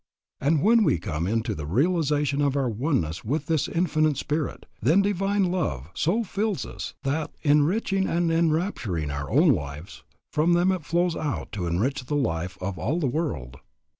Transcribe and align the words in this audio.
And 0.39 0.63
when 0.63 0.83
we 0.83 0.97
come 0.97 1.27
into 1.27 1.53
the 1.53 1.67
realization 1.67 2.41
of 2.41 2.57
our 2.57 2.67
oneness 2.67 3.23
with 3.23 3.45
this 3.45 3.67
Infinite 3.67 4.17
Spirit, 4.17 4.65
then 4.81 5.03
divine 5.03 5.51
love 5.51 5.89
so 5.93 6.23
fills 6.23 6.65
us 6.65 6.95
that, 7.03 7.35
enriching 7.43 8.07
and 8.07 8.31
enrapturing 8.31 9.11
our 9.11 9.29
own 9.29 9.49
lives, 9.49 10.03
from 10.31 10.53
them 10.53 10.71
it 10.71 10.83
flows 10.83 11.15
out 11.15 11.51
to 11.51 11.67
enrich 11.67 12.03
the 12.05 12.15
life 12.15 12.57
of 12.61 12.79
all 12.79 12.99
the 12.99 13.05
world. 13.05 13.57